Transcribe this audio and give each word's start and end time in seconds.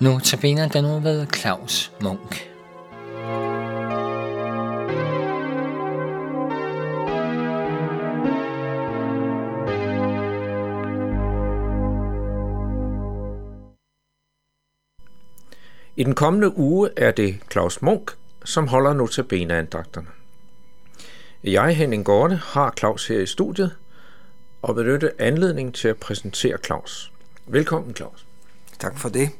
Nu 0.00 0.18
tabiner 0.18 0.68
den 0.68 0.84
nu 0.84 0.98
ved 0.98 1.26
Claus 1.26 1.92
Munk. 2.02 2.50
I 15.96 16.04
den 16.04 16.14
kommende 16.14 16.56
uge 16.56 16.90
er 16.96 17.10
det 17.10 17.38
Claus 17.52 17.82
Munk, 17.82 18.10
som 18.44 18.68
holder 18.68 18.92
notabene-andagterne. 18.92 20.06
Jeg, 21.44 21.76
Henning 21.76 22.04
Gorte, 22.04 22.36
har 22.36 22.74
Claus 22.78 23.08
her 23.08 23.20
i 23.20 23.26
studiet 23.26 23.76
og 24.62 24.74
benytte 24.74 25.20
anledning 25.20 25.74
til 25.74 25.88
at 25.88 25.96
præsentere 25.96 26.58
Claus. 26.64 27.12
Velkommen, 27.46 27.96
Claus. 27.96 28.26
Tak 28.78 28.98
for 28.98 29.08
det. 29.08 29.30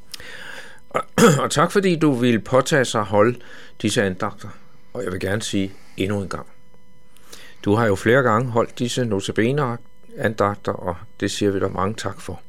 Og, 0.91 1.03
og 1.43 1.51
tak 1.51 1.73
fordi 1.73 1.97
du 1.97 2.13
vil 2.13 2.41
påtage 2.41 2.85
sig 2.85 3.01
at 3.01 3.07
holde 3.07 3.41
disse 3.83 4.03
andagter. 4.03 4.49
Og 4.93 5.05
jeg 5.05 5.13
vil 5.13 5.21
gerne 5.21 5.43
sige 5.43 5.73
endnu 5.97 6.23
en 6.23 6.29
gang. 6.29 6.47
Du 7.65 7.75
har 7.75 7.87
jo 7.87 7.95
flere 7.95 8.23
gange 8.23 8.51
holdt 8.51 8.79
disse 8.79 9.05
notabene 9.05 9.79
andagter, 10.19 10.73
og 10.73 10.97
det 11.21 11.31
siger 11.31 11.51
vi 11.51 11.61
dig 11.61 11.73
mange 11.73 11.95
tak 11.95 12.21
for. 12.21 12.41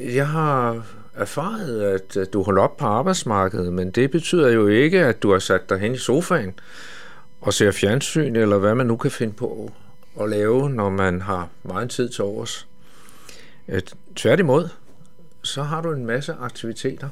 Jeg 0.00 0.28
har 0.28 0.86
erfaret, 1.14 1.82
at 1.82 2.32
du 2.32 2.42
holder 2.42 2.62
op 2.62 2.76
på 2.76 2.86
arbejdsmarkedet, 2.86 3.72
men 3.72 3.90
det 3.90 4.10
betyder 4.10 4.50
jo 4.50 4.66
ikke, 4.66 5.04
at 5.04 5.22
du 5.22 5.32
har 5.32 5.38
sat 5.38 5.68
dig 5.68 5.78
hen 5.78 5.94
i 5.94 5.98
sofaen 5.98 6.58
og 7.40 7.54
ser 7.54 7.70
fjernsyn, 7.70 8.36
eller 8.36 8.58
hvad 8.58 8.74
man 8.74 8.86
nu 8.86 8.96
kan 8.96 9.10
finde 9.10 9.32
på 9.32 9.72
at 10.20 10.30
lave, 10.30 10.70
når 10.70 10.90
man 10.90 11.20
har 11.20 11.48
meget 11.62 11.90
tid 11.90 12.08
til 12.08 12.24
overs. 12.24 12.66
Øh, 13.68 13.82
tværtimod, 14.16 14.68
så 15.44 15.62
har 15.62 15.80
du 15.80 15.92
en 15.92 16.06
masse 16.06 16.34
aktiviteter. 16.40 17.08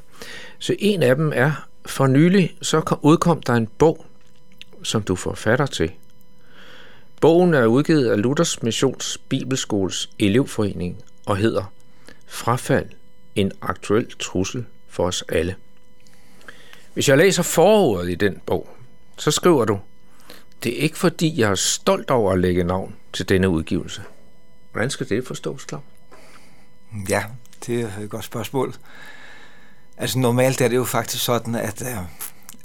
Så 0.59 0.75
en 0.79 1.03
af 1.03 1.15
dem 1.15 1.31
er, 1.35 1.67
for 1.85 2.07
nylig 2.07 2.57
så 2.61 2.97
udkom 3.01 3.41
der 3.41 3.53
en 3.53 3.67
bog, 3.67 4.05
som 4.83 5.01
du 5.01 5.15
forfatter 5.15 5.65
til. 5.65 5.91
Bogen 7.21 7.53
er 7.53 7.65
udgivet 7.65 8.09
af 8.09 8.21
Luthers 8.21 8.63
Missions 8.63 9.17
Bibelskoles 9.29 10.09
elevforening 10.19 11.03
og 11.25 11.37
hedder 11.37 11.71
Frafald 12.27 12.89
en 13.35 13.51
aktuel 13.61 14.11
trussel 14.19 14.65
for 14.87 15.07
os 15.07 15.23
alle. 15.29 15.55
Hvis 16.93 17.09
jeg 17.09 17.17
læser 17.17 17.43
forordet 17.43 18.09
i 18.09 18.15
den 18.15 18.41
bog, 18.45 18.69
så 19.17 19.31
skriver 19.31 19.65
du, 19.65 19.79
det 20.63 20.77
er 20.77 20.81
ikke 20.81 20.97
fordi, 20.97 21.39
jeg 21.39 21.51
er 21.51 21.55
stolt 21.55 22.11
over 22.11 22.31
at 22.31 22.39
lægge 22.39 22.63
navn 22.63 22.95
til 23.13 23.29
denne 23.29 23.49
udgivelse. 23.49 24.01
Hvordan 24.71 24.89
skal 24.89 25.09
det 25.09 25.27
forstås, 25.27 25.65
Klaus? 25.65 25.81
Ja, 27.09 27.23
det 27.65 27.81
er 27.81 28.03
et 28.03 28.09
godt 28.09 28.25
spørgsmål. 28.25 28.75
Altså 29.97 30.19
normalt 30.19 30.61
er 30.61 30.67
det 30.67 30.75
jo 30.75 30.83
faktisk 30.83 31.23
sådan, 31.23 31.55
at 31.55 31.81
øh, 31.81 31.97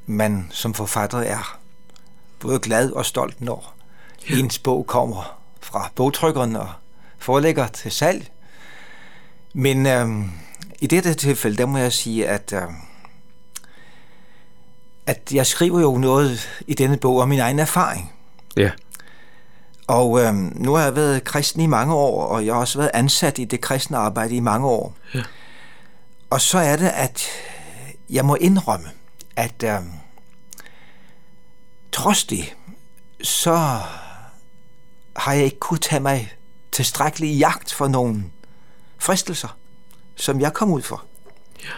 man 0.06 0.48
som 0.50 0.74
forfatter 0.74 1.18
er 1.18 1.58
både 2.38 2.58
glad 2.58 2.90
og 2.90 3.06
stolt, 3.06 3.40
når 3.40 3.74
ja. 4.30 4.36
ens 4.36 4.58
bog 4.58 4.86
kommer 4.86 5.38
fra 5.60 5.90
bogtrykkeren 5.94 6.56
og 6.56 6.68
forelægger 7.18 7.66
til 7.66 7.92
salg. 7.92 8.30
Men 9.52 9.86
øh, 9.86 10.08
i 10.80 10.86
dette 10.86 11.14
tilfælde, 11.14 11.56
der 11.56 11.66
må 11.66 11.78
jeg 11.78 11.92
sige, 11.92 12.28
at, 12.28 12.52
øh, 12.52 12.62
at 15.06 15.32
jeg 15.32 15.46
skriver 15.46 15.80
jo 15.80 15.98
noget 15.98 16.48
i 16.66 16.74
denne 16.74 16.96
bog 16.96 17.18
om 17.20 17.28
min 17.28 17.38
egen 17.38 17.58
erfaring. 17.58 18.12
Ja. 18.56 18.70
Og 19.88 20.20
øh, 20.20 20.34
nu 20.34 20.74
har 20.74 20.84
jeg 20.84 20.96
været 20.96 21.24
kristen 21.24 21.62
i 21.62 21.66
mange 21.66 21.94
år, 21.94 22.24
og 22.24 22.46
jeg 22.46 22.54
har 22.54 22.60
også 22.60 22.78
været 22.78 22.90
ansat 22.94 23.38
i 23.38 23.44
det 23.44 23.60
kristne 23.60 23.96
arbejde 23.96 24.34
i 24.34 24.40
mange 24.40 24.66
år. 24.66 24.94
Ja. 25.14 25.22
Og 26.30 26.40
så 26.40 26.58
er 26.58 26.76
det, 26.76 26.88
at 26.94 27.26
jeg 28.10 28.24
må 28.24 28.34
indrømme, 28.34 28.88
at 29.36 29.62
øh, 29.64 29.78
trods 31.92 32.24
det, 32.24 32.56
så 33.22 33.56
har 35.16 35.32
jeg 35.32 35.44
ikke 35.44 35.58
kunnet 35.58 35.82
tage 35.82 36.00
mig 36.00 36.32
tilstrækkelig 36.72 37.38
jagt 37.38 37.72
for 37.74 37.88
nogle 37.88 38.24
fristelser 38.98 39.58
som 40.18 40.40
jeg 40.40 40.52
kom 40.52 40.70
ud 40.70 40.82
for. 40.82 41.04
Ja. 41.64 41.68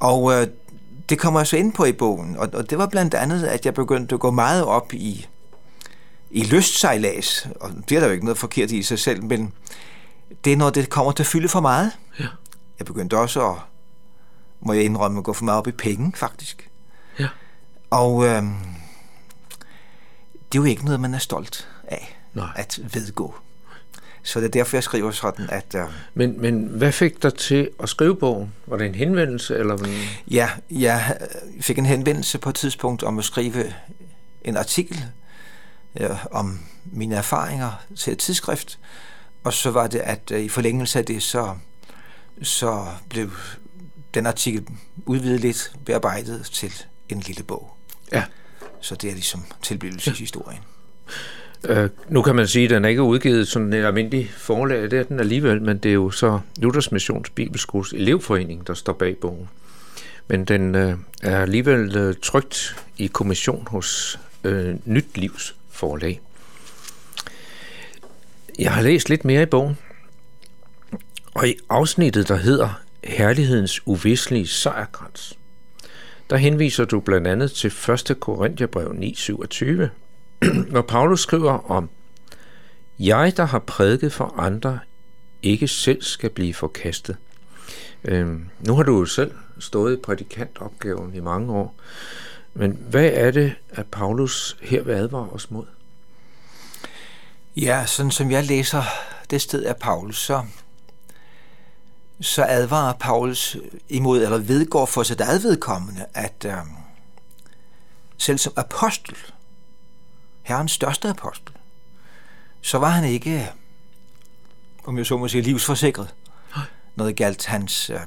Og 0.00 0.32
øh, 0.32 0.46
det 1.08 1.18
kommer 1.18 1.40
jeg 1.40 1.46
så 1.46 1.56
ind 1.56 1.72
på 1.72 1.84
i 1.84 1.92
bogen, 1.92 2.36
og, 2.36 2.48
og 2.52 2.70
det 2.70 2.78
var 2.78 2.86
blandt 2.86 3.14
andet, 3.14 3.44
at 3.44 3.66
jeg 3.66 3.74
begyndte 3.74 4.14
at 4.14 4.20
gå 4.20 4.30
meget 4.30 4.64
op 4.64 4.94
i, 4.94 5.26
i 6.36 6.44
lystsejlads, 6.44 7.46
og 7.60 7.70
det 7.88 7.96
er 7.96 8.00
der 8.00 8.06
jo 8.06 8.12
ikke 8.12 8.24
noget 8.24 8.38
forkert 8.38 8.70
i 8.70 8.82
sig 8.82 8.98
selv, 8.98 9.24
men 9.24 9.52
det 10.44 10.52
er, 10.52 10.56
når 10.56 10.70
det 10.70 10.90
kommer 10.90 11.12
til 11.12 11.22
at 11.22 11.26
fylde 11.26 11.48
for 11.48 11.60
meget. 11.60 11.92
Ja. 12.20 12.26
Jeg 12.78 12.86
begyndte 12.86 13.18
også 13.18 13.50
at, 13.50 13.56
må 14.60 14.72
jeg 14.72 14.84
indrømme, 14.84 15.18
at 15.18 15.24
gå 15.24 15.32
for 15.32 15.44
meget 15.44 15.58
op 15.58 15.66
i 15.66 15.72
penge, 15.72 16.12
faktisk. 16.14 16.70
Ja. 17.18 17.28
Og 17.90 18.24
øh, 18.24 18.42
det 20.32 20.58
er 20.58 20.62
jo 20.62 20.64
ikke 20.64 20.84
noget, 20.84 21.00
man 21.00 21.14
er 21.14 21.18
stolt 21.18 21.68
af, 21.84 22.18
Nej. 22.34 22.48
at 22.56 22.80
vedgå. 22.92 23.34
Så 24.22 24.40
det 24.40 24.46
er 24.46 24.50
derfor, 24.50 24.76
jeg 24.76 24.84
skriver 24.84 25.10
sådan, 25.10 25.50
at... 25.50 25.74
Uh, 25.74 25.80
men, 26.14 26.40
men 26.40 26.64
hvad 26.64 26.92
fik 26.92 27.22
dig 27.22 27.34
til 27.34 27.70
at 27.82 27.88
skrive 27.88 28.16
bogen? 28.16 28.52
Var 28.66 28.76
det 28.76 28.86
en 28.86 28.94
henvendelse? 28.94 29.56
Eller? 29.56 29.88
Ja, 30.30 30.50
jeg 30.70 31.16
fik 31.60 31.78
en 31.78 31.86
henvendelse 31.86 32.38
på 32.38 32.48
et 32.48 32.54
tidspunkt 32.54 33.02
om 33.02 33.18
at 33.18 33.24
skrive 33.24 33.72
en 34.44 34.56
artikel 34.56 35.04
uh, 36.00 36.26
om 36.30 36.58
mine 36.84 37.16
erfaringer 37.16 37.84
til 37.96 38.12
et 38.12 38.18
tidsskrift, 38.18 38.78
og 39.44 39.52
så 39.52 39.70
var 39.70 39.86
det, 39.86 39.98
at 39.98 40.30
uh, 40.34 40.40
i 40.40 40.48
forlængelse 40.48 40.98
af 40.98 41.04
det, 41.04 41.22
så, 41.22 41.54
så 42.42 42.86
blev 43.08 43.30
den 44.14 44.26
artikel 44.26 44.66
udvidet 45.06 45.40
lidt, 45.40 45.72
bearbejdet 45.84 46.44
til 46.44 46.72
en 47.08 47.20
lille 47.20 47.42
bog. 47.42 47.76
Ja. 48.12 48.24
Så 48.80 48.94
det 48.94 49.10
er 49.10 49.14
ligesom 49.14 49.44
tilblivelseshistorien. 49.62 50.60
Ja. 51.64 51.82
Øh, 51.82 51.90
nu 52.08 52.22
kan 52.22 52.36
man 52.36 52.48
sige, 52.48 52.64
at 52.64 52.70
den 52.70 52.84
er 52.84 52.88
ikke 52.88 53.02
udgivet 53.02 53.48
som 53.48 53.62
en 53.62 53.72
almindelig 53.72 54.30
forlag, 54.36 54.82
det 54.82 54.92
er 54.92 55.02
den 55.02 55.20
alligevel, 55.20 55.62
men 55.62 55.78
det 55.78 55.88
er 55.88 55.94
jo 55.94 56.10
så 56.10 56.40
Luthers 56.58 56.92
Missions 56.92 57.30
Bibelskoles 57.30 57.92
elevforening, 57.92 58.66
der 58.66 58.74
står 58.74 58.92
bag 58.92 59.16
bogen. 59.16 59.48
Men 60.28 60.44
den 60.44 60.74
øh, 60.74 60.94
er 61.22 61.40
alligevel 61.40 61.96
øh, 61.96 62.14
trygt 62.22 62.76
i 62.98 63.06
kommission 63.06 63.66
hos 63.70 64.18
øh, 64.46 64.76
Nyt 64.84 65.16
Livs 65.16 65.54
forlag. 65.70 66.20
Jeg 68.58 68.72
har 68.72 68.82
læst 68.82 69.08
lidt 69.08 69.24
mere 69.24 69.42
i 69.42 69.46
bogen, 69.46 69.78
og 71.34 71.48
i 71.48 71.56
afsnittet, 71.68 72.28
der 72.28 72.36
hedder 72.36 72.80
Herlighedens 73.04 73.86
uvislige 73.86 74.46
sejrkrans, 74.46 75.38
der 76.30 76.36
henviser 76.36 76.84
du 76.84 77.00
blandt 77.00 77.26
andet 77.26 77.52
til 77.52 77.72
1. 78.12 78.16
Korintherbrev 78.20 78.88
9:27, 78.88 79.88
når 80.70 80.82
Paulus 80.92 81.20
skriver 81.20 81.70
om, 81.70 81.88
jeg, 82.98 83.36
der 83.36 83.44
har 83.44 83.58
prædiket 83.58 84.12
for 84.12 84.34
andre, 84.38 84.78
ikke 85.42 85.68
selv 85.68 86.02
skal 86.02 86.30
blive 86.30 86.54
forkastet. 86.54 87.16
Øhm, 88.04 88.48
nu 88.60 88.74
har 88.74 88.82
du 88.82 88.98
jo 88.98 89.04
selv 89.04 89.30
stået 89.58 89.92
i 89.92 89.96
prædikantopgaven 89.96 91.14
i 91.14 91.20
mange 91.20 91.52
år, 91.52 91.74
men 92.58 92.72
hvad 92.72 93.10
er 93.12 93.30
det, 93.30 93.54
at 93.70 93.86
Paulus 93.86 94.56
her 94.62 94.82
vil 94.82 94.92
advare 94.92 95.28
os 95.30 95.50
mod? 95.50 95.66
Ja, 97.56 97.86
sådan 97.86 98.10
som 98.10 98.30
jeg 98.30 98.44
læser 98.44 98.82
det 99.30 99.42
sted 99.42 99.64
af 99.64 99.76
Paulus, 99.76 100.18
så, 100.18 100.44
så 102.20 102.44
advarer 102.48 102.92
Paulus 102.92 103.56
imod, 103.88 104.22
eller 104.22 104.38
vedgår 104.38 104.86
for 104.86 105.02
sit 105.02 105.20
eget 105.20 105.42
vedkommende, 105.42 106.06
at 106.14 106.44
øh, 106.44 106.56
selv 108.18 108.38
som 108.38 108.52
apostel, 108.56 109.16
herrens 110.42 110.72
største 110.72 111.08
apostel, 111.08 111.54
så 112.60 112.78
var 112.78 112.90
han 112.90 113.04
ikke, 113.04 113.52
om 114.84 114.98
jeg 114.98 115.06
så 115.06 115.16
må 115.16 115.28
sige, 115.28 115.42
livsforsikret, 115.42 116.14
når 116.94 117.04
det 117.04 117.16
galt 117.16 117.46
hans, 117.46 117.90
øh, 117.90 118.00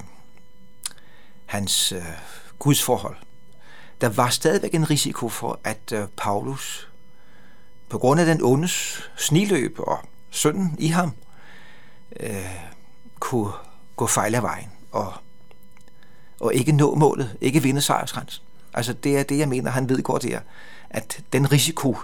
hans 1.45 1.91
øh, 1.91 2.01
gudsforhold. 2.59 3.17
Der 4.01 4.09
var 4.09 4.29
stadigvæk 4.29 4.73
en 4.73 4.89
risiko 4.89 5.29
for, 5.29 5.59
at 5.63 5.91
øh, 5.93 6.07
Paulus, 6.17 6.89
på 7.89 7.97
grund 7.97 8.19
af 8.19 8.25
den 8.25 8.41
ondes 8.41 9.03
sniløb 9.17 9.79
og 9.79 9.99
synden 10.29 10.75
i 10.79 10.87
ham, 10.87 11.11
øh, 12.19 12.55
kunne 13.19 13.51
gå 13.95 14.07
fejl 14.07 14.35
af 14.35 14.43
vejen 14.43 14.69
og, 14.91 15.13
og 16.39 16.53
ikke 16.53 16.71
nå 16.71 16.95
målet, 16.95 17.37
ikke 17.41 17.63
vinde 17.63 17.81
sejrskrans. 17.81 18.43
Altså 18.73 18.93
det 18.93 19.17
er 19.17 19.23
det, 19.23 19.37
jeg 19.37 19.49
mener, 19.49 19.71
han 19.71 19.89
ved 19.89 20.03
godt, 20.03 20.23
det 20.23 20.33
er, 20.33 20.41
at 20.89 21.23
den 21.33 21.51
risiko 21.51 21.97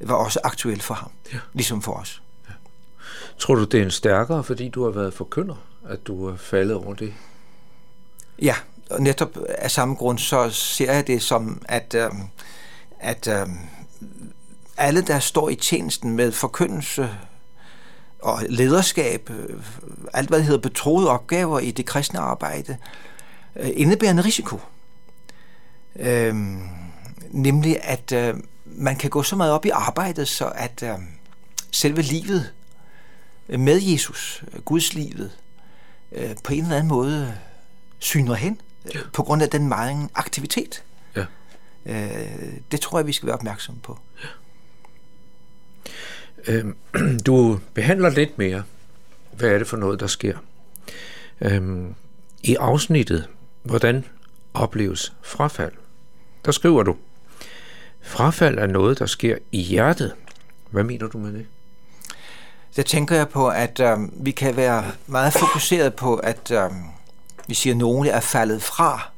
var 0.00 0.14
også 0.14 0.40
aktuel 0.44 0.80
for 0.80 0.94
ham, 0.94 1.10
ja. 1.32 1.38
ligesom 1.52 1.82
for 1.82 1.92
os. 1.92 2.22
Ja. 2.48 2.54
Tror 3.38 3.54
du, 3.54 3.64
det 3.64 3.80
er 3.80 3.84
en 3.84 3.90
stærkere, 3.90 4.44
fordi 4.44 4.68
du 4.68 4.84
har 4.84 4.90
været 4.90 5.14
forkynder, 5.14 5.54
at 5.88 6.06
du 6.06 6.26
er 6.28 6.36
faldet 6.36 6.76
over 6.76 6.94
det? 6.94 7.14
Ja, 8.42 8.54
og 8.92 9.02
netop 9.02 9.38
af 9.48 9.70
samme 9.70 9.94
grund, 9.94 10.18
så 10.18 10.50
ser 10.50 10.92
jeg 10.92 11.06
det 11.06 11.22
som, 11.22 11.62
at, 11.68 11.94
øh, 11.94 12.10
at 13.00 13.28
øh, 13.28 13.46
alle, 14.76 15.02
der 15.02 15.18
står 15.18 15.48
i 15.48 15.54
tjenesten 15.54 16.16
med 16.16 16.32
forkyndelse 16.32 17.10
og 18.18 18.42
lederskab, 18.48 19.30
øh, 19.30 19.60
alt 20.12 20.28
hvad 20.28 20.38
det 20.38 20.46
hedder 20.46 20.60
betroede 20.60 21.10
opgaver 21.10 21.58
i 21.58 21.70
det 21.70 21.86
kristne 21.86 22.20
arbejde, 22.20 22.76
øh, 23.56 23.70
indebærer 23.74 24.10
en 24.10 24.24
risiko. 24.24 24.60
Øh, 25.96 26.34
nemlig 27.30 27.78
at 27.82 28.12
øh, 28.12 28.34
man 28.64 28.96
kan 28.96 29.10
gå 29.10 29.22
så 29.22 29.36
meget 29.36 29.52
op 29.52 29.66
i 29.66 29.70
arbejdet, 29.70 30.28
så 30.28 30.52
at 30.54 30.82
øh, 30.82 30.98
selve 31.70 32.02
livet 32.02 32.52
med 33.48 33.82
Jesus, 33.82 34.44
øh, 34.52 34.62
Guds 34.62 34.94
livet, 34.94 35.30
øh, 36.12 36.36
på 36.44 36.52
en 36.52 36.62
eller 36.62 36.76
anden 36.76 36.88
måde 36.88 37.34
syner 37.98 38.34
hen, 38.34 38.60
ja. 38.94 39.00
på 39.12 39.22
grund 39.22 39.42
af 39.42 39.50
den 39.50 39.68
mange 39.68 40.08
aktivitet. 40.14 40.82
Ja. 41.16 41.24
Øh, 41.86 42.52
det 42.72 42.80
tror 42.80 42.98
jeg, 42.98 43.06
vi 43.06 43.12
skal 43.12 43.26
være 43.26 43.36
opmærksomme 43.36 43.80
på. 43.80 43.98
Ja. 44.22 44.28
Øhm, 46.46 46.76
du 47.26 47.60
behandler 47.74 48.10
lidt 48.10 48.38
mere, 48.38 48.62
hvad 49.32 49.48
er 49.50 49.58
det 49.58 49.66
for 49.66 49.76
noget, 49.76 50.00
der 50.00 50.06
sker. 50.06 50.38
Øhm, 51.40 51.94
I 52.42 52.54
afsnittet, 52.54 53.28
hvordan 53.62 54.04
opleves 54.54 55.12
frafald, 55.22 55.72
der 56.44 56.52
skriver 56.52 56.82
du, 56.82 56.96
frafald 58.02 58.58
er 58.58 58.66
noget, 58.66 58.98
der 58.98 59.06
sker 59.06 59.38
i 59.52 59.60
hjertet. 59.60 60.14
Hvad 60.70 60.84
mener 60.84 61.06
du 61.06 61.18
med 61.18 61.32
det? 61.32 61.46
Så 62.70 62.82
tænker 62.82 63.16
jeg 63.16 63.28
på, 63.28 63.48
at 63.48 63.80
øh, 63.80 63.98
vi 64.24 64.30
kan 64.30 64.56
være 64.56 64.84
meget 65.06 65.32
fokuseret 65.32 65.94
på, 65.94 66.16
at 66.16 66.50
øh, 66.50 66.70
vi 67.46 67.54
siger, 67.54 67.74
nogen 67.74 68.06
er 68.06 68.20
faldet 68.20 68.62
fra, 68.62 69.10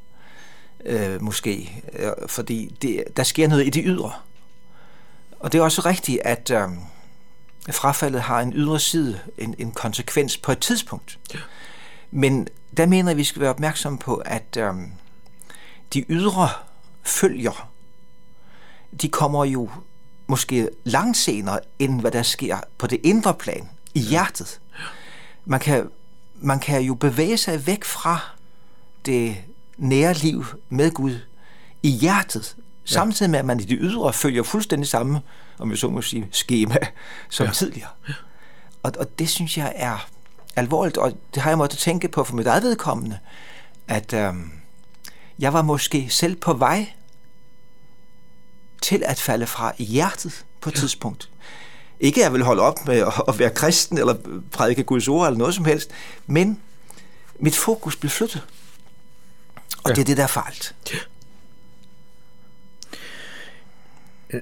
øh, 0.84 1.22
måske, 1.22 1.82
øh, 1.92 2.10
fordi 2.26 2.76
det, 2.82 3.04
der 3.16 3.22
sker 3.22 3.48
noget 3.48 3.66
i 3.66 3.70
det 3.70 3.82
ydre. 3.86 4.12
Og 5.40 5.52
det 5.52 5.58
er 5.58 5.62
også 5.62 5.80
rigtigt, 5.80 6.20
at 6.24 6.50
øh, 6.50 6.68
frafaldet 7.70 8.22
har 8.22 8.40
en 8.40 8.52
ydre 8.56 8.80
side, 8.80 9.20
en, 9.38 9.54
en 9.58 9.72
konsekvens 9.72 10.36
på 10.36 10.52
et 10.52 10.58
tidspunkt. 10.58 11.18
Ja. 11.34 11.38
Men 12.10 12.48
der 12.76 12.86
mener 12.86 13.08
jeg, 13.08 13.10
at 13.10 13.16
vi 13.16 13.24
skal 13.24 13.40
være 13.42 13.50
opmærksomme 13.50 13.98
på, 13.98 14.14
at 14.14 14.56
øh, 14.58 14.74
de 15.94 16.04
ydre 16.08 16.48
følger, 17.02 17.70
de 19.02 19.08
kommer 19.08 19.44
jo 19.44 19.70
måske 20.26 20.70
langt 20.84 21.16
senere, 21.16 21.60
end 21.78 22.00
hvad 22.00 22.10
der 22.10 22.22
sker 22.22 22.58
på 22.78 22.86
det 22.86 23.00
indre 23.02 23.34
plan, 23.34 23.68
i 23.94 24.00
hjertet. 24.00 24.60
Man 25.44 25.60
kan, 25.60 25.90
man 26.40 26.60
kan 26.60 26.82
jo 26.82 26.94
bevæge 26.94 27.36
sig 27.36 27.66
væk 27.66 27.84
fra 27.84 28.18
det 29.06 29.36
nære 29.76 30.14
liv 30.14 30.44
med 30.68 30.90
Gud 30.90 31.18
i 31.82 31.88
hjertet, 31.88 32.56
samtidig 32.84 33.30
med, 33.30 33.38
at 33.38 33.44
man 33.44 33.60
i 33.60 33.64
det 33.64 33.78
ydre 33.80 34.12
følger 34.12 34.42
fuldstændig 34.42 34.88
samme, 34.88 35.20
om 35.58 35.70
jeg 35.70 35.78
så 35.78 35.88
må 35.88 36.02
sige, 36.02 36.28
schema 36.32 36.76
som 37.30 37.46
ja. 37.46 37.52
tidligere. 37.52 37.90
Og, 38.82 38.92
og 38.98 39.18
det 39.18 39.28
synes 39.28 39.58
jeg 39.58 39.72
er 39.76 40.08
alvorligt, 40.56 40.96
og 40.96 41.12
det 41.34 41.42
har 41.42 41.50
jeg 41.50 41.58
måttet 41.58 41.78
tænke 41.78 42.08
på 42.08 42.24
for 42.24 42.34
mit 42.34 42.46
eget 42.46 42.62
vedkommende, 42.62 43.18
at 43.88 44.12
øhm, 44.12 44.52
jeg 45.38 45.52
var 45.52 45.62
måske 45.62 46.08
selv 46.10 46.36
på 46.36 46.52
vej 46.52 46.92
til 48.82 49.02
at 49.06 49.20
falde 49.20 49.46
fra 49.46 49.72
i 49.78 49.84
hjertet 49.84 50.44
på 50.60 50.68
et 50.70 50.74
ja. 50.74 50.80
tidspunkt. 50.80 51.30
Ikke 52.00 52.20
at 52.20 52.24
jeg 52.24 52.32
vil 52.32 52.42
holde 52.42 52.62
op 52.62 52.86
med 52.86 53.12
at 53.28 53.38
være 53.38 53.50
kristen 53.50 53.98
eller 53.98 54.14
prædike 54.52 54.82
Guds 54.82 55.08
ord 55.08 55.26
eller 55.26 55.38
noget 55.38 55.54
som 55.54 55.64
helst, 55.64 55.90
men 56.26 56.60
mit 57.38 57.56
fokus 57.56 57.96
blev 57.96 58.10
flyttet. 58.10 58.42
Og 59.84 59.90
ja. 59.90 59.94
det 59.94 60.00
er 60.00 60.04
det, 60.04 60.16
der 60.16 60.22
er 60.22 60.26
farligt. 60.26 60.74
Ja. 60.92 60.98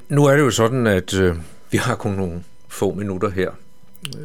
Nu 0.08 0.25
er 0.25 0.32
det 0.32 0.43
jo 0.43 0.50
sådan, 0.50 0.87
at 0.87 1.14
øh, 1.14 1.37
vi 1.70 1.78
har 1.78 1.94
kun 1.94 2.12
nogle 2.12 2.44
få 2.69 2.94
minutter 2.94 3.31
her, 3.31 3.50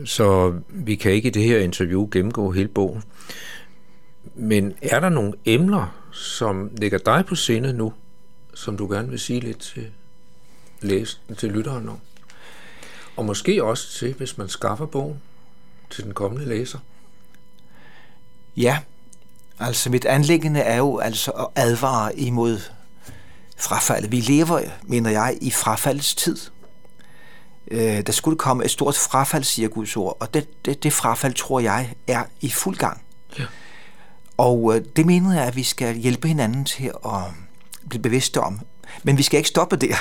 så 0.05 0.59
vi 0.69 0.95
kan 0.95 1.11
ikke 1.11 1.27
i 1.27 1.31
det 1.31 1.43
her 1.43 1.59
interview 1.59 2.07
gennemgå 2.11 2.51
hele 2.51 2.67
bogen. 2.67 3.03
Men 4.35 4.73
er 4.81 4.99
der 4.99 5.09
nogle 5.09 5.33
emner, 5.45 6.09
som 6.11 6.71
ligger 6.77 6.97
dig 6.97 7.25
på 7.25 7.35
sinde 7.35 7.73
nu, 7.73 7.93
som 8.53 8.77
du 8.77 8.87
gerne 8.87 9.09
vil 9.09 9.19
sige 9.19 9.39
lidt 9.39 9.59
til, 9.59 9.87
læse, 10.81 11.17
til 11.37 11.49
lytteren 11.51 11.89
om? 11.89 11.99
Og 13.17 13.25
måske 13.25 13.63
også 13.63 13.91
til, 13.99 14.13
hvis 14.13 14.37
man 14.37 14.49
skaffer 14.49 14.85
bogen 14.85 15.21
til 15.89 16.03
den 16.03 16.13
kommende 16.13 16.45
læser. 16.45 16.79
Ja, 18.57 18.79
altså 19.59 19.89
mit 19.89 20.05
anlæggende 20.05 20.59
er 20.59 20.77
jo 20.77 20.97
altså 20.97 21.31
at 21.31 21.47
advare 21.55 22.19
imod 22.19 22.59
frafaldet. 23.57 24.11
Vi 24.11 24.19
lever, 24.19 24.61
mener 24.83 25.09
jeg, 25.09 25.37
i 25.41 25.51
frafaldets 25.51 26.15
tid. 26.15 26.37
Øh, 27.71 28.01
der 28.05 28.11
skulle 28.11 28.37
komme 28.37 28.65
et 28.65 28.71
stort 28.71 28.95
frafald, 28.95 29.43
siger 29.43 29.69
Guds 29.69 29.97
ord, 29.97 30.17
og 30.19 30.33
det, 30.33 30.65
det, 30.65 30.83
det 30.83 30.93
frafald, 30.93 31.33
tror 31.33 31.59
jeg, 31.59 31.93
er 32.07 32.23
i 32.41 32.49
fuld 32.49 32.77
gang. 32.77 33.01
Ja. 33.39 33.45
Og 34.37 34.75
øh, 34.75 34.85
det 34.95 35.05
mener 35.05 35.33
jeg, 35.33 35.43
at 35.43 35.55
vi 35.55 35.63
skal 35.63 35.95
hjælpe 35.95 36.27
hinanden 36.27 36.65
til 36.65 36.91
at 37.05 37.21
blive 37.89 38.01
bevidste 38.01 38.41
om. 38.41 38.59
Men 39.03 39.17
vi 39.17 39.23
skal 39.23 39.37
ikke 39.37 39.49
stoppe 39.49 39.75
der. 39.75 39.95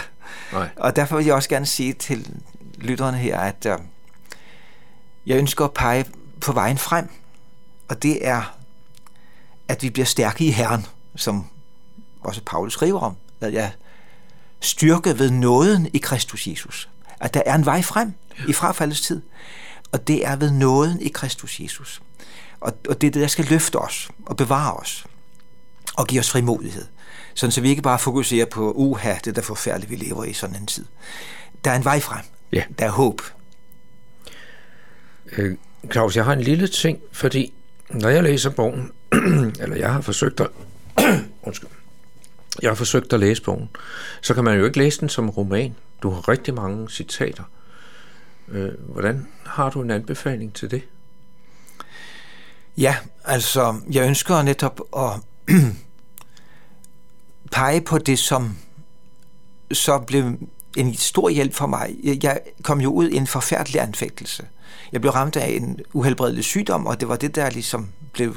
Nej. 0.53 0.69
Og 0.77 0.97
derfor 0.97 1.17
vil 1.17 1.27
jeg 1.27 1.35
også 1.35 1.49
gerne 1.49 1.67
sige 1.67 1.93
til 1.93 2.35
lytterne 2.79 3.19
her, 3.19 3.39
at 3.39 3.67
øh, 3.67 3.79
jeg 5.27 5.39
ønsker 5.39 5.65
at 5.65 5.75
pege 5.75 6.05
på 6.41 6.53
vejen 6.53 6.79
frem. 6.79 7.09
Og 7.89 8.03
det 8.03 8.27
er, 8.27 8.57
at 9.69 9.83
vi 9.83 9.91
bliver 9.91 10.07
stærke 10.07 10.45
i 10.45 10.51
Herren, 10.51 10.87
som 11.17 11.47
også 12.21 12.41
Paulus 12.47 12.73
skriver 12.73 13.01
om. 13.01 13.17
At 13.41 13.53
jeg 13.53 13.73
styrke 14.61 15.19
ved 15.19 15.31
nåden 15.31 15.89
i 15.93 15.99
Kristus 15.99 16.47
Jesus. 16.47 16.89
At 17.21 17.35
der 17.35 17.43
er 17.47 17.55
en 17.55 17.67
vej 17.67 17.83
frem 17.83 18.13
ja. 18.39 18.45
i 18.49 18.53
frafaldets 18.53 19.01
tid. 19.01 19.23
Og 19.93 20.09
det 20.09 20.27
er 20.27 20.37
ved 20.37 20.51
nåden 20.51 21.01
i 21.01 21.09
Kristus 21.09 21.61
Jesus. 21.61 22.03
Og, 22.61 22.73
og 22.89 23.01
det 23.01 23.07
er 23.07 23.11
det, 23.11 23.23
der 23.23 23.29
skal 23.29 23.45
løfte 23.45 23.77
os 23.77 24.11
og 24.27 24.37
bevare 24.37 24.73
os 24.73 25.07
og 25.97 26.07
give 26.07 26.21
os 26.21 26.31
frimodighed. 26.31 26.87
Sådan 27.35 27.53
så 27.53 27.61
vi 27.61 27.69
ikke 27.69 27.83
bare 27.83 27.99
fokuserer 27.99 28.47
på, 28.47 28.73
uha, 28.73 29.15
det 29.15 29.27
er 29.27 29.33
da 29.33 29.41
forfærdeligt, 29.41 29.91
vi 29.91 29.97
lever 29.97 30.25
i 30.25 30.33
sådan 30.33 30.57
en 30.57 30.67
tid. 30.67 30.85
Der 31.65 31.71
er 31.71 31.77
en 31.77 31.85
vej 31.85 32.01
frem. 32.01 32.25
Ja. 32.53 32.63
Der 32.79 32.87
er 32.87 32.91
håb. 32.91 33.21
Øh, 35.33 35.57
Claus, 35.93 36.17
jeg 36.17 36.25
har 36.25 36.33
en 36.33 36.41
lille 36.41 36.67
ting, 36.67 37.01
fordi 37.13 37.53
når 37.91 38.09
jeg 38.09 38.23
læser 38.23 38.51
bogen, 38.51 38.93
eller 39.63 39.77
jeg 39.77 39.93
har 39.93 40.01
forsøgt 40.01 40.41
at, 40.41 40.49
undskyld, 41.43 41.71
jeg 42.63 42.71
har 42.71 42.75
forsøgt 42.75 43.13
at 43.13 43.21
læse 43.21 43.43
bogen, 43.43 43.69
så 44.21 44.35
kan 44.35 44.45
man 44.45 44.59
jo 44.59 44.65
ikke 44.65 44.79
læse 44.79 45.01
den 45.01 45.09
som 45.09 45.31
roman. 45.31 45.75
Du 46.03 46.11
har 46.11 46.29
rigtig 46.29 46.55
mange 46.55 46.91
citater. 46.91 47.45
Øh, 48.49 48.73
hvordan 48.79 49.27
har 49.45 49.71
du 49.71 49.83
en 49.83 49.91
anbefaling 49.91 50.55
til 50.55 50.71
det? 50.71 50.83
Ja, 52.79 52.97
altså, 53.25 53.81
jeg 53.93 54.07
ønsker 54.09 54.43
netop 54.43 54.81
at 54.97 55.11
pege 57.53 57.81
på 57.81 57.99
det, 57.99 58.19
som 58.19 58.57
så 59.73 59.99
blev 59.99 60.39
en 60.77 60.95
stor 60.95 61.29
hjælp 61.29 61.55
for 61.55 61.67
mig. 61.67 61.97
Jeg 62.23 62.41
kom 62.63 62.81
jo 62.81 62.93
ud 62.93 63.09
i 63.09 63.17
en 63.17 63.27
forfærdelig 63.27 63.81
anfægtelse. 63.81 64.47
Jeg 64.93 65.01
blev 65.01 65.13
ramt 65.13 65.37
af 65.37 65.49
en 65.49 65.81
uhelbredelig 65.93 66.45
sygdom, 66.45 66.87
og 66.87 67.01
det 67.01 67.09
var 67.09 67.17
det, 67.17 67.35
der 67.35 67.51
ligesom 67.51 67.89
blev 68.13 68.37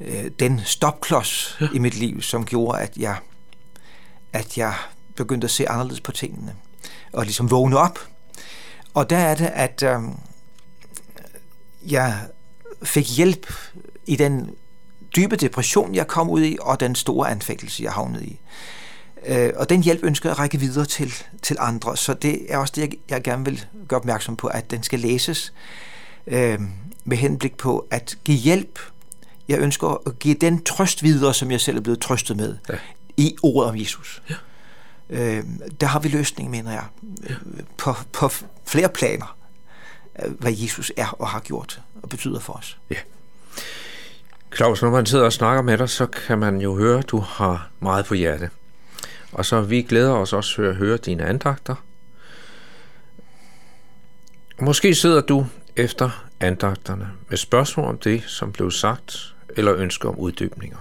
øh, 0.00 0.30
den 0.40 0.60
stopklods 0.64 1.56
ja. 1.60 1.68
i 1.74 1.78
mit 1.78 1.94
liv, 1.94 2.22
som 2.22 2.44
gjorde, 2.44 2.80
at 2.80 2.96
jeg, 2.96 3.16
at 4.32 4.58
jeg 4.58 4.74
begyndte 5.16 5.44
at 5.44 5.50
se 5.50 5.68
anderledes 5.68 6.00
på 6.00 6.12
tingene, 6.12 6.54
og 7.12 7.24
ligesom 7.24 7.50
vågne 7.50 7.78
op. 7.78 7.98
Og 8.94 9.10
der 9.10 9.18
er 9.18 9.34
det, 9.34 9.46
at 9.46 9.82
øh, 9.82 10.00
jeg 11.86 12.18
fik 12.82 13.16
hjælp 13.16 13.52
i 14.06 14.16
den 14.16 14.50
dybe 15.16 15.36
depression, 15.36 15.94
jeg 15.94 16.06
kom 16.06 16.30
ud 16.30 16.42
i, 16.42 16.56
og 16.60 16.80
den 16.80 16.94
store 16.94 17.30
anfægtelse, 17.30 17.82
jeg 17.82 17.92
havnede 17.92 18.26
i. 18.26 18.40
Øh, 19.26 19.50
og 19.56 19.70
den 19.70 19.82
hjælp 19.82 20.04
ønsker 20.04 20.28
jeg 20.28 20.32
at 20.32 20.38
række 20.38 20.58
videre 20.58 20.84
til, 20.84 21.14
til 21.42 21.56
andre, 21.60 21.96
så 21.96 22.14
det 22.14 22.52
er 22.52 22.58
også 22.58 22.72
det, 22.76 22.82
jeg, 22.82 22.92
jeg 23.10 23.22
gerne 23.22 23.44
vil 23.44 23.66
gøre 23.88 24.00
opmærksom 24.00 24.36
på, 24.36 24.46
at 24.46 24.70
den 24.70 24.82
skal 24.82 24.98
læses 24.98 25.52
øh, 26.26 26.60
med 27.04 27.16
henblik 27.16 27.56
på 27.56 27.86
at 27.90 28.18
give 28.24 28.38
hjælp. 28.38 28.78
Jeg 29.48 29.58
ønsker 29.58 30.02
at 30.06 30.18
give 30.18 30.34
den 30.34 30.64
trøst 30.64 31.02
videre, 31.02 31.34
som 31.34 31.50
jeg 31.50 31.60
selv 31.60 31.76
er 31.76 31.80
blevet 31.80 32.00
trøstet 32.00 32.36
med, 32.36 32.56
ja. 32.68 32.74
i 33.16 33.36
ordet 33.42 33.70
om 33.70 33.76
Jesus. 33.76 34.22
Ja. 34.30 34.34
Øh, 35.10 35.44
der 35.80 35.86
har 35.86 36.00
vi 36.00 36.08
løsning, 36.08 36.50
mener 36.50 36.70
jeg, 36.72 36.84
ja. 37.28 37.34
på, 37.76 37.94
på 38.12 38.30
flere 38.66 38.88
planer, 38.88 39.36
hvad 40.28 40.52
Jesus 40.56 40.92
er 40.96 41.06
og 41.06 41.28
har 41.28 41.40
gjort 41.40 41.80
og 42.02 42.08
betyder 42.08 42.40
for 42.40 42.52
os. 42.52 42.78
Ja. 42.90 42.96
Claus, 44.56 44.82
når 44.82 44.90
man 44.90 45.06
sidder 45.06 45.24
og 45.24 45.32
snakker 45.32 45.62
med 45.62 45.78
dig, 45.78 45.88
så 45.88 46.06
kan 46.06 46.38
man 46.38 46.60
jo 46.60 46.76
høre, 46.76 46.98
at 46.98 47.10
du 47.10 47.18
har 47.18 47.70
meget 47.80 48.04
på 48.04 48.14
hjerte. 48.14 48.50
Og 49.32 49.44
så 49.44 49.60
vi 49.60 49.82
glæder 49.82 50.12
os 50.12 50.32
også 50.32 50.54
til 50.54 50.62
at 50.62 50.76
høre 50.76 50.96
dine 50.96 51.24
andagter. 51.24 51.74
Måske 54.60 54.94
sidder 54.94 55.20
du 55.20 55.46
efter 55.76 56.26
andagterne 56.40 57.10
med 57.28 57.36
spørgsmål 57.36 57.86
om 57.86 57.98
det, 57.98 58.22
som 58.26 58.52
blev 58.52 58.70
sagt, 58.70 59.34
eller 59.56 59.74
ønsker 59.74 60.08
om 60.08 60.18
uddybninger. 60.18 60.78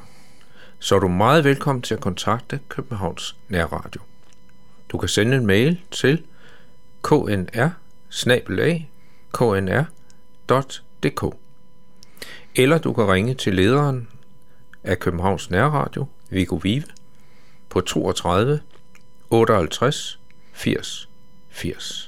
Så 0.80 0.96
er 0.96 1.00
du 1.00 1.08
meget 1.08 1.44
velkommen 1.44 1.82
til 1.82 1.94
at 1.94 2.02
kontakte 2.02 2.60
Københavns 2.70 3.36
Nærradio. 3.50 4.02
Du 4.90 4.98
kan 4.98 5.10
sende 5.10 5.38
en 5.38 5.46
mail 5.46 5.80
til 5.92 6.24
knr 7.04 7.70
knr.dk. 9.34 11.36
Eller 12.56 12.78
du 12.78 12.94
kan 12.94 13.08
ringe 13.08 13.34
til 13.34 13.56
lederen 13.56 14.08
af 14.84 15.00
Københavns 15.00 15.50
Nærradio, 15.50 16.06
Viggo 16.30 16.56
Vive, 16.56 16.84
på 17.70 17.82
32 17.82 18.60
58 19.30 20.18
80 20.54 21.08
80. 21.52 22.07